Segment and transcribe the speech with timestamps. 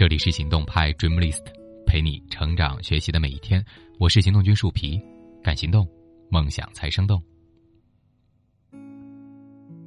[0.00, 1.44] 这里是行动派 Dream List，
[1.84, 3.62] 陪你成长学习的每一天。
[3.98, 4.98] 我是行动君树皮，
[5.42, 5.86] 敢行动，
[6.30, 7.22] 梦想才生动。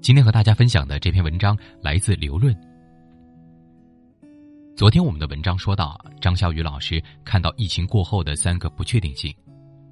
[0.02, 2.56] 今天和大家分享的这篇文章来自刘润。
[4.78, 9.36] 昨天我们的文章说到，张小雨老师看到疫情过后的三个不确定性，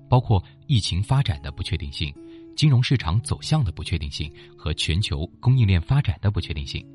[0.07, 2.13] 包括疫情发展的不确定性、
[2.55, 6.87] 金融市场走向的不确定性和全球供应链发展的不确定性。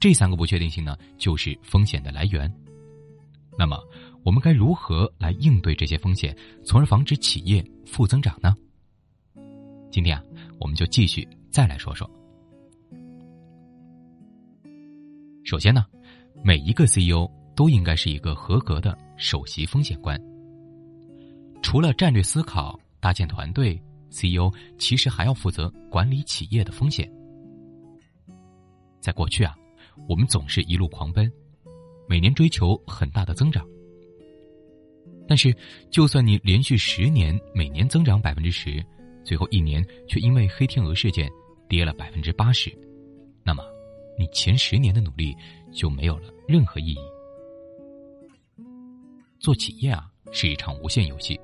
[0.00, 2.52] 这三个不确定性呢，就是风险的来源。
[3.58, 3.76] 那么，
[4.22, 8.54] 我们该如何来应对这些风险，从而防止企业负增长呢？
[9.90, 10.22] 今天啊，
[10.60, 12.08] 我们就继续再来说说。
[15.44, 15.84] 首先呢，
[16.44, 20.16] 每一个 CEO 都应该是一个合格的首席风险官。
[21.60, 27.10] 除了战略思考、搭建团队，CEO 其实还要负责管理企业的风险。
[29.00, 29.57] 在过去啊。
[30.06, 31.30] 我们总是一路狂奔，
[32.06, 33.66] 每年追求很大的增长。
[35.26, 35.54] 但是，
[35.90, 38.82] 就算你连续十年每年增长百分之十，
[39.24, 41.30] 最后一年却因为黑天鹅事件
[41.68, 42.72] 跌了百分之八十，
[43.44, 43.62] 那么
[44.18, 45.36] 你前十年的努力
[45.70, 46.98] 就没有了任何意义。
[49.38, 51.38] 做企业啊，是一场无限游戏，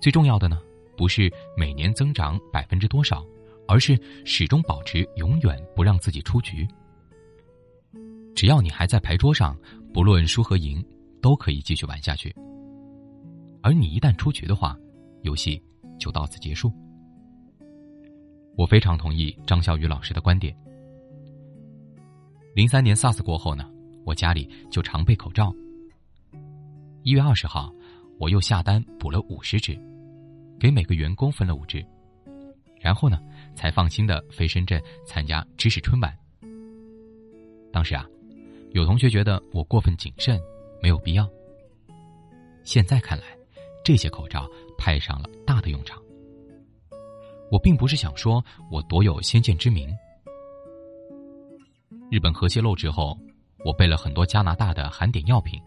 [0.00, 0.60] 最重要的呢，
[0.96, 3.24] 不是每年增长百分之多少，
[3.68, 6.66] 而是始终保持永远不让自己出局。
[8.36, 9.58] 只要你还在牌桌上，
[9.94, 10.84] 不论输和赢，
[11.22, 12.32] 都可以继续玩下去。
[13.62, 14.78] 而你一旦出局的话，
[15.22, 15.60] 游戏
[15.98, 16.70] 就到此结束。
[18.54, 20.54] 我非常同意张小雨老师的观点。
[22.54, 23.70] 零三年 SARS 过后呢，
[24.04, 25.50] 我家里就常备口罩。
[27.02, 27.72] 一月二十号，
[28.18, 29.78] 我又下单补了五十只，
[30.60, 31.82] 给每个员工分了五只，
[32.80, 33.18] 然后呢，
[33.54, 36.14] 才放心的飞深圳参加知识春晚。
[37.72, 38.06] 当时啊。
[38.76, 40.38] 有同学觉得我过分谨慎，
[40.82, 41.26] 没有必要。
[42.62, 43.24] 现在看来，
[43.82, 44.46] 这些口罩
[44.76, 45.98] 派上了大的用场。
[47.50, 49.88] 我并不是想说我多有先见之明。
[52.10, 53.18] 日本核泄漏之后，
[53.64, 55.58] 我备了很多加拿大的含碘药品，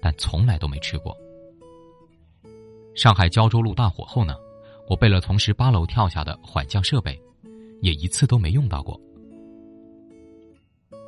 [0.00, 1.16] 但从来都没吃过。
[2.94, 4.36] 上海胶州路大火后呢，
[4.88, 7.20] 我备了从十八楼跳下的缓降设备，
[7.80, 9.00] 也一次都没用到过。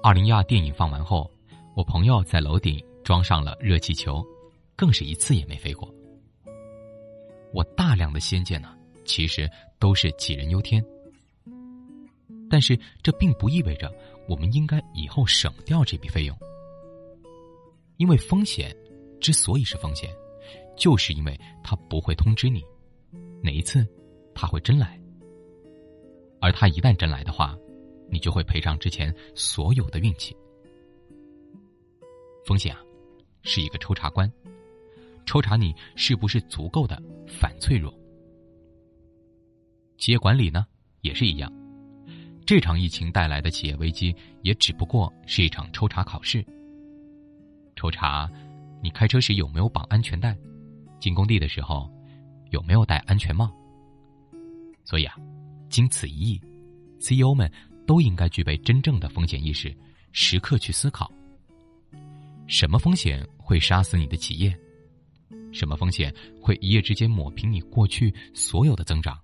[0.03, 1.31] 二零一二电影放完后。
[1.75, 4.25] 我朋友在楼顶装上了热气球，
[4.77, 5.93] 更是一次也没飞过。
[7.53, 10.85] 我大量的先见呢，其实都是杞人忧天。
[12.49, 13.93] 但是这并不意味着
[14.29, 16.39] 我们应该以后省掉这笔费用，
[17.97, 18.75] 因为风险
[19.21, 20.15] 之所以是风险，
[20.77, 22.63] 就是因为他不会通知你
[23.43, 23.85] 哪一次
[24.33, 24.97] 他会真来，
[26.41, 27.59] 而他一旦真来的话，
[28.09, 30.37] 你就会赔上之前所有的运气。
[32.45, 32.81] 风险啊，
[33.43, 34.31] 是一个抽查官，
[35.27, 37.93] 抽查你是不是足够的反脆弱。
[39.97, 40.67] 企业管理呢，
[41.01, 41.51] 也是一样，
[42.45, 46.45] 这场疫情带来的企业危机，也只不过是一场抽查考试。
[47.77, 48.31] 抽查
[48.83, 50.37] 你开车时有没有绑安全带，
[51.01, 51.91] 进工地的时候
[52.51, 53.51] 有没有戴安全帽。
[54.85, 55.17] 所以啊，
[55.71, 56.41] 经此一役
[56.99, 57.51] ，CEO 们
[57.87, 59.75] 都应该具备真正的风险意识，
[60.13, 61.11] 时刻去思考。
[62.47, 64.55] 什么风险会杀死你的企业？
[65.53, 69.19] 什么风险会一夜之间抹平你过去所有的增长？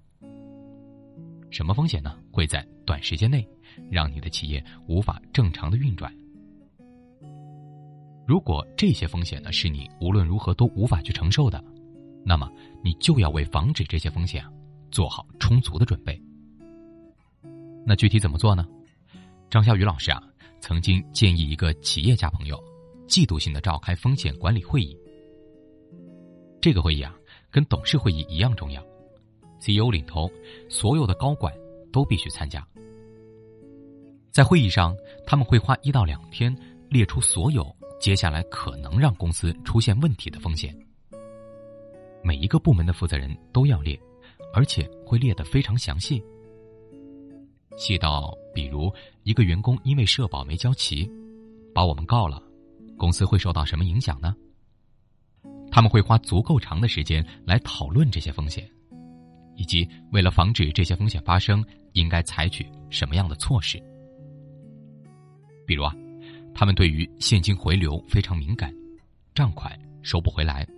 [1.50, 2.16] 什么风险呢？
[2.32, 3.46] 会在短时间内
[3.90, 6.12] 让你的企业无法正常的运转？
[8.26, 11.62] 如果这些风险呢是你无论如何都无法去承受的，
[12.24, 12.50] 那么
[12.82, 14.44] 你就要为防止这些风险
[14.90, 16.20] 做好充足的准备。
[17.84, 18.66] 那具体怎么做呢？
[19.50, 20.22] 张小雨老师啊，
[20.60, 22.69] 曾经建议一个企业家朋友。
[23.10, 24.96] 季度性的召开风险管理会议，
[26.60, 27.12] 这个会议啊，
[27.50, 28.80] 跟董事会议一样重要
[29.58, 30.30] ，CEO 领头，
[30.68, 31.52] 所有的高管
[31.92, 32.64] 都必须参加。
[34.30, 36.56] 在会议上，他们会花一到两天
[36.88, 37.66] 列出所有
[37.98, 40.72] 接下来可能让公司出现问题的风险，
[42.22, 44.00] 每一个部门的负责人都要列，
[44.54, 46.22] 而且会列得非常详细，
[47.76, 48.88] 细到比如
[49.24, 51.10] 一个员工因为社保没交齐，
[51.74, 52.40] 把我们告了。
[53.00, 54.36] 公司会受到什么影响呢？
[55.72, 58.70] 他们会花足够长的时间来讨论这些风险，
[59.56, 61.64] 以及为了防止这些风险发生，
[61.94, 63.82] 应该采取什么样的措施。
[65.66, 65.96] 比如啊，
[66.54, 68.70] 他们对于现金回流非常敏感，
[69.34, 70.68] 账款收不回来，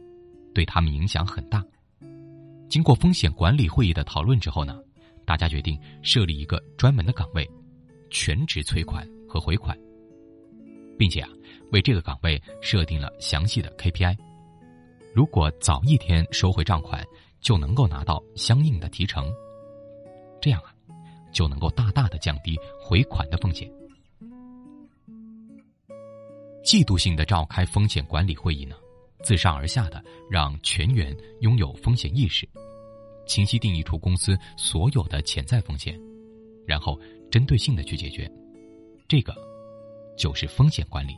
[0.55, 1.61] 对他们影响很大。
[2.69, 4.79] 经过风险管理会议的讨论之后呢，
[5.27, 7.51] 大家决定设立一个专门的岗位，
[8.11, 9.77] 全职催款和回款。
[10.99, 11.29] 并且啊，
[11.73, 14.17] 为这个岗位设定了详细的 KPI。
[15.15, 17.05] 如果早一天收回账款，
[17.41, 19.31] 就能够拿到相应的提成。
[20.41, 20.73] 这样啊，
[21.33, 23.71] 就能够大大的降低回款的风险。
[26.65, 28.77] 季度性的召开风险管理会议呢，
[29.23, 32.49] 自上而下的让全员拥有风险意识，
[33.27, 36.01] 清晰定义出公司所有的潜在风险，
[36.67, 36.99] 然后
[37.31, 38.31] 针对性的去解决。
[39.09, 39.35] 这个
[40.17, 41.17] 就是风险管理。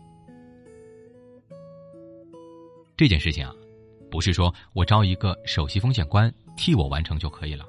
[2.97, 3.55] 这件事情啊。
[4.11, 7.67] 不是说我招一个首席风险官替我完成就可以了，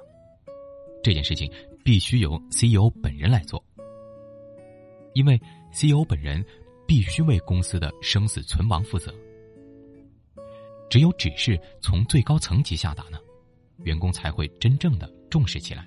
[1.02, 1.50] 这件事情
[1.82, 3.60] 必须由 CEO 本人来做，
[5.12, 5.40] 因为
[5.72, 6.44] CEO 本人
[6.86, 9.12] 必须为公司的生死存亡负责。
[10.88, 13.18] 只有指示从最高层级下达呢，
[13.78, 15.84] 员工才会真正的重视起来。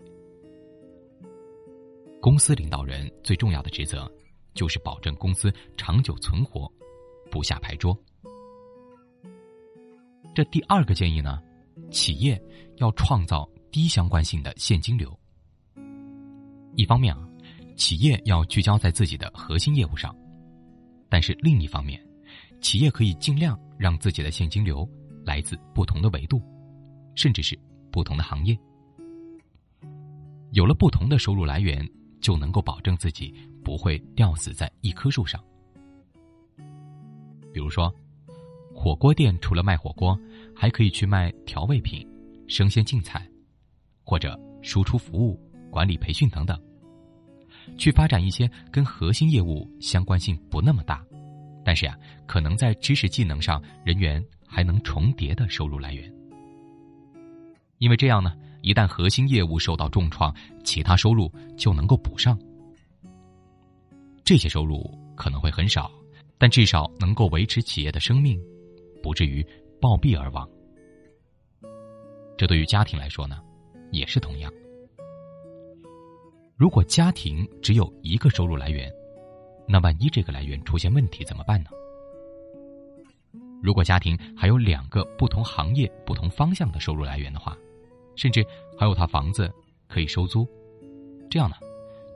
[2.21, 4.11] 公司领导人最重要的职责，
[4.59, 6.69] 就是保证公司长久存活，
[7.31, 7.97] 不下牌桌。
[10.35, 11.41] 这第二个建议呢，
[11.89, 12.37] 企业
[12.75, 15.17] 要创造低相关性的现金流。
[16.75, 17.25] 一方面啊，
[17.77, 20.13] 企业要聚焦在自己的核心业务上，
[21.07, 22.05] 但是另一方面，
[22.59, 24.85] 企业可以尽量让自己的现金流
[25.23, 26.43] 来自不同的维度，
[27.15, 27.57] 甚至是
[27.93, 28.59] 不同的行业。
[30.51, 31.89] 有了不同的收入来源，
[32.19, 33.33] 就能够保证自己
[33.63, 35.43] 不会吊死在一棵树上。
[37.53, 37.93] 比如说。
[38.71, 40.17] 火锅店除了卖火锅，
[40.55, 42.07] 还可以去卖调味品、
[42.47, 43.27] 生鲜净菜，
[44.05, 45.37] 或者输出服务、
[45.69, 46.57] 管理培训等等，
[47.77, 51.05] 去发展一些跟核心业务相关性不那么大，
[51.65, 56.09] 但是呀，可能在知识技能上人员还能重叠的收入来源。
[57.79, 60.33] 因为这样呢，一旦核心业务受到重创，
[60.63, 62.37] 其他收入就能够补上。
[64.23, 65.91] 这些收入可能会很少，
[66.37, 68.39] 但至少能够维持企业的生命。
[69.01, 69.41] 不至于
[69.79, 70.45] 暴毙而亡。
[72.37, 73.39] 这对于家庭来说呢，
[73.91, 74.51] 也是同样。
[76.57, 78.91] 如果家庭只有一个收入来源，
[79.65, 81.69] 那万一这个来源出现问题怎么办呢？
[83.63, 87.57] 如果家庭还有两个不同行业、不同方向的收入来源的话，
[88.19, 88.45] 甚至
[88.77, 89.49] 还有套房子
[89.87, 90.45] 可以收租，
[91.29, 91.55] 这样呢，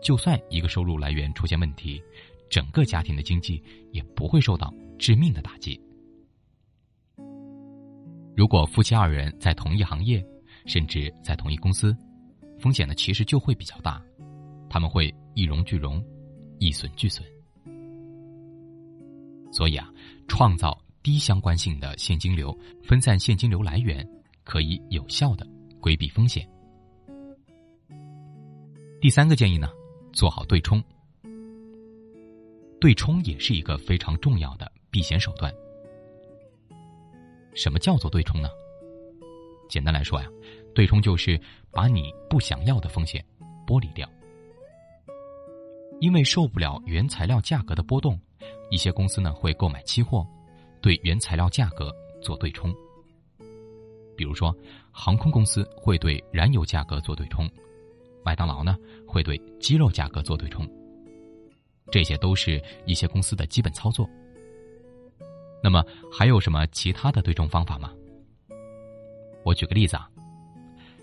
[0.02, 2.04] 就算一个收入来源出现问题，
[2.50, 3.64] 整个家庭的经济
[3.94, 5.80] 也不会受到致命的打击。
[8.36, 10.22] 如果夫妻二人在同一行业，
[10.66, 11.96] 甚至在同一公司，
[12.60, 14.04] 风险呢其实就会比较大，
[14.70, 16.04] 他们会一荣俱荣，
[16.60, 17.26] 一损俱损。
[19.54, 19.90] 所以啊，
[20.28, 22.54] 创造低相关性的现金流，
[22.84, 24.06] 分散现金流来源，
[24.44, 25.48] 可以有效的
[25.84, 26.48] 规避风险。
[29.02, 29.70] 第三个建议呢，
[30.14, 30.82] 做好对冲。
[32.80, 35.54] 对冲也是一个非常重要的避险手段。
[37.54, 38.48] 什么叫做对冲呢？
[39.68, 40.28] 简单来说呀，
[40.74, 41.38] 对冲就是
[41.70, 43.24] 把你不想要的风险
[43.68, 44.10] 剥离掉。
[46.00, 48.18] 因为受不了原材料价格的波动，
[48.72, 50.26] 一些公司呢会购买期货，
[50.82, 52.74] 对原材料价格做对冲。
[54.24, 54.56] 比如说，
[54.90, 57.46] 航空公司会对燃油价格做对冲，
[58.24, 60.66] 麦当劳呢会对鸡肉价格做对冲。
[61.92, 64.10] 这些都是一些公司的基本操作。
[65.62, 67.92] 那么还有什么其他的对冲方法吗？
[69.44, 70.10] 我举个例子啊，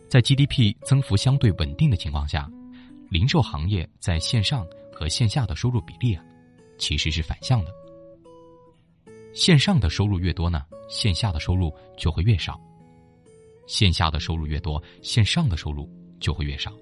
[0.08, 2.50] 在 GDP 增幅相对稳定的情况下，
[3.10, 6.24] 零售行业在线上和线下的收入比例啊，
[6.78, 7.70] 其实是反向的。
[9.34, 12.54] 线上的收入越多呢，线下的收入就会越少；
[13.70, 16.76] 线下的收入越多，线上的收入就会越少。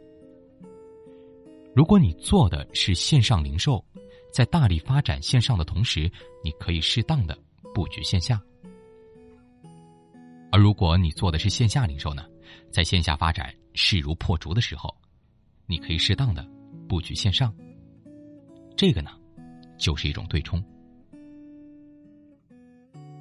[1.74, 3.84] 如果你做的是线上零售，
[4.32, 6.10] 在大力发展线上的同时，
[6.42, 7.38] 你可以适当的。
[7.74, 8.42] 布局线下，
[10.50, 12.24] 而如果你做的是线下零售呢，
[12.72, 14.92] 在线下发展势如破竹的时候，
[15.66, 16.44] 你可以适当的
[16.88, 17.54] 布局线上。
[18.76, 19.12] 这个呢，
[19.78, 20.60] 就是一种对冲。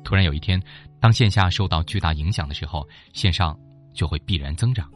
[0.07, 0.57] 突然有一天，
[1.01, 3.59] 当线下受到巨大影响的时候，线上
[3.93, 4.87] 就会必然增长；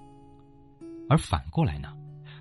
[1.09, 1.93] 而反过来呢，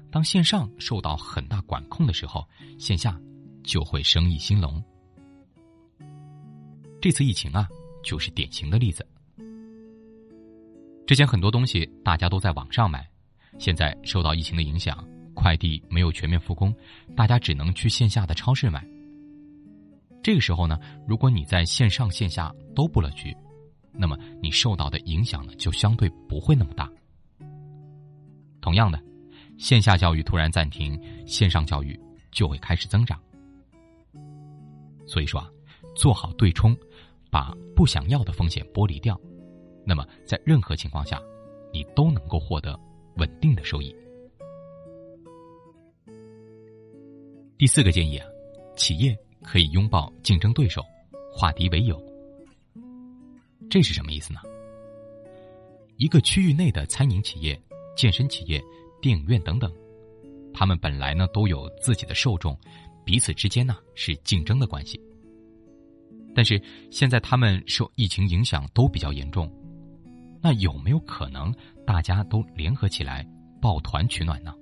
[0.08, 2.48] 当线上受到很大管控的时候，
[2.78, 3.20] 线下
[3.64, 4.80] 就会生意兴隆。
[7.00, 7.68] 这次疫情啊，
[8.04, 9.04] 就是典型的例子。
[11.08, 13.04] 之前很多东西大家都在网上买，
[13.58, 16.72] 现在受到疫情的影响，快递没有全面复工，
[17.16, 18.86] 大家只能去线下的超市买。
[20.22, 23.36] 这个时候呢，如果你在线上线下都布了局，
[23.92, 26.90] 那么你受到的影响呢，就相对不会那么大。
[28.60, 29.02] 同样的，
[29.58, 31.98] 线下教育突然暂停，线上教育
[32.30, 33.18] 就会开始增长。
[35.06, 35.50] 所以说啊，
[35.96, 36.76] 做好对冲，
[37.30, 39.18] 把不想要的风险剥离掉，
[39.84, 41.20] 那么在任何情况下，
[41.72, 42.78] 你都能够获得
[43.16, 43.94] 稳定的收益。
[47.56, 48.26] 第四个建议啊，
[48.76, 50.84] 企业可以拥抱竞争对手，
[51.32, 52.00] 化敌为友。
[53.68, 54.40] 这是什么意思呢？
[55.96, 57.60] 一个区域内的餐饮企业、
[57.96, 58.62] 健身企业、
[59.00, 59.72] 电影院等等，
[60.52, 62.58] 他们本来呢都有自己的受众。
[63.04, 65.00] 彼此之间呢是竞争的关系，
[66.34, 69.50] 但是现在他们受疫情影响都比较严重，
[70.40, 71.52] 那有没有可能
[71.86, 73.26] 大家都联合起来
[73.60, 74.54] 抱团取暖呢？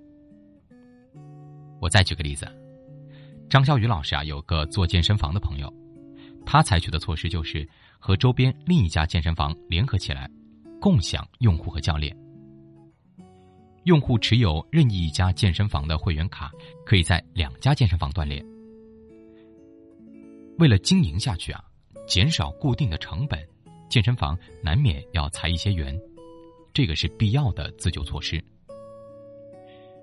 [1.81, 2.47] 我再举个例子，
[3.49, 5.73] 张小雨老师啊有个做健身房的朋友，
[6.45, 7.67] 他采取的措施就是
[7.99, 10.31] 和周边另一家健身房联合起来，
[10.79, 12.15] 共享用户和教练。
[13.85, 16.53] 用户持有任意一家健身房的会员卡，
[16.85, 18.45] 可以在两家健身房锻炼。
[20.59, 21.65] 为了经营下去啊，
[22.07, 23.43] 减少固定的成本，
[23.89, 25.99] 健身房难免要裁一些员，
[26.75, 28.45] 这个是必要的自救措施。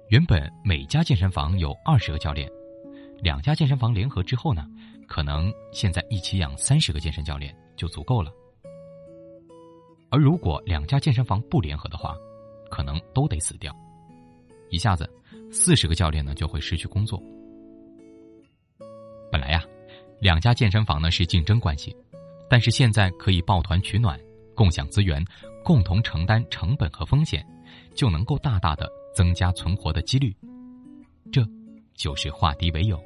[0.09, 2.49] 原本每家健身房有二十个教练，
[3.21, 4.67] 两家健身房联合之后呢，
[5.07, 8.31] 可能现在一起养三十个健身教练就足够了。
[10.09, 12.15] 而如果两家健身房不联合的话，
[12.69, 13.75] 可能都得死掉，
[14.69, 15.09] 一下子
[15.51, 17.21] 四十个教练呢就会失去工作。
[19.31, 19.63] 本来呀，
[20.19, 21.95] 两家健身房呢是竞争关系，
[22.49, 24.19] 但是现在可以抱团取暖，
[24.55, 25.23] 共享资源，
[25.63, 27.45] 共同承担成本和风险，
[27.93, 30.33] 就能够大大的增加存活的几率。
[31.31, 31.45] 这，
[31.95, 33.01] 就是化敌为友。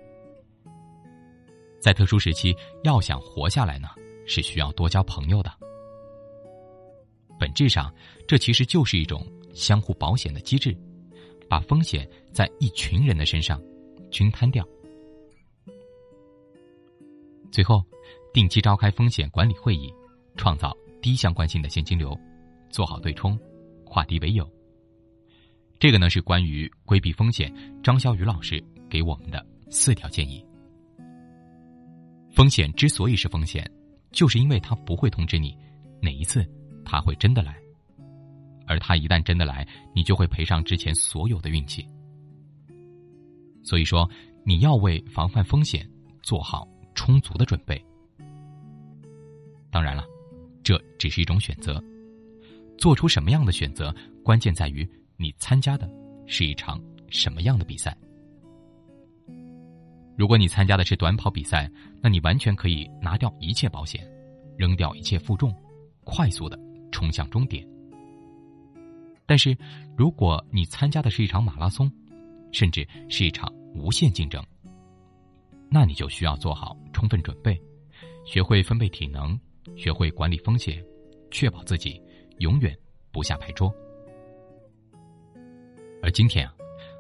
[1.80, 3.88] 在特殊时期，要想活下来呢，
[4.28, 5.52] 是需要多交朋友的。
[7.40, 7.94] 本质上，
[8.28, 9.26] 这其实就是一种。
[9.52, 10.78] 相互保险的机制，
[11.50, 13.60] 把风险在一群人的身上
[14.12, 14.66] 均摊掉。
[17.52, 17.84] 最后，
[18.32, 19.92] 定期召开风险管理会议，
[20.38, 22.18] 创造低相关性的现金流，
[22.70, 23.38] 做好对冲，
[23.84, 24.48] 化敌为友。
[25.80, 27.52] 这个呢是关于规避风险，
[27.84, 30.44] 张潇雨老师给我们的四条建议。
[32.32, 33.70] 风险之所以是风险，
[34.12, 35.58] 就是因为它不会通知你
[36.02, 36.46] 哪一次
[36.84, 37.56] 它会真的来。
[38.66, 41.84] 而他一旦真的来，你就会赔上之前所有的运气。
[43.64, 44.08] 所以说，
[44.46, 45.90] 你要为防范风险
[46.22, 47.84] 做好充足的准备。
[49.72, 50.04] 当然了，
[50.64, 51.84] 这只是一种选择，
[52.78, 53.92] 做出什么样的选择，
[54.24, 55.92] 关键在于你参加的
[56.28, 56.80] 是一场
[57.10, 57.98] 什么样的比赛。
[60.20, 61.72] 如果你参加的是短跑比赛，
[62.02, 64.06] 那你完全可以拿掉一切保险，
[64.58, 65.56] 扔掉一切负重，
[66.04, 66.60] 快速的
[66.92, 67.66] 冲向终点。
[69.26, 69.58] 但是，
[69.96, 71.90] 如果你参加的是一场马拉松，
[72.52, 74.44] 甚至是一场无限竞争，
[75.70, 77.58] 那你就需要做好充分准备，
[78.26, 79.40] 学会分配体能，
[79.78, 80.84] 学会管理风险，
[81.32, 81.98] 确保自己
[82.40, 82.78] 永远
[83.10, 83.74] 不下牌桌。
[86.04, 86.54] 而今天啊，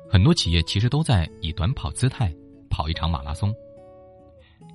[0.09, 2.33] 很多企业其实都在以短跑姿态
[2.79, 3.53] 跑一场马拉松，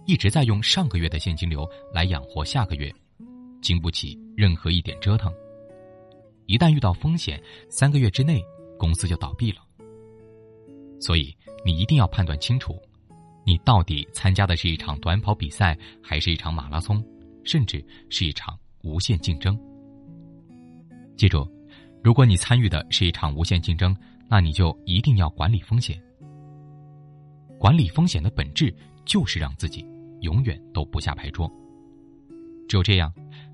[0.05, 2.95] 一直在用上个月的现金流来养活下个月，
[3.63, 5.33] 经不起任何一点折腾。
[6.45, 8.45] 一旦遇到风险，三个月之内
[8.79, 9.63] 公司就倒闭了。
[11.01, 11.35] 所以
[11.65, 12.79] 你一定要判断清楚，
[13.47, 17.03] 你到底参加的是一场短跑比赛，还是一场马拉松，
[17.43, 19.59] 甚至是一场无限竞争。
[21.17, 21.51] 记住，
[22.03, 23.97] 如果你参与的是一场无限竞争，
[24.29, 25.99] 那你就一定要管理风险。
[27.65, 28.71] 管理风险的本质
[29.07, 29.83] 就是让自己
[30.21, 31.51] 永远都不下牌桌。
[32.69, 33.11] 只有这样，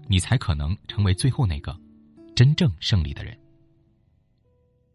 [0.09, 1.73] 你才可能成为最后那个。
[2.35, 3.39] 真正胜利的人。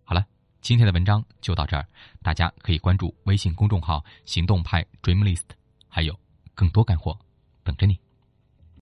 [0.04, 0.26] 好了，
[0.60, 1.88] 今天的文章就到这儿，
[2.22, 5.46] 大家可以关注微信公众号“行动派 Dream List”，
[5.88, 6.14] 还有
[6.54, 7.18] 更多干货
[7.64, 7.98] 等着你。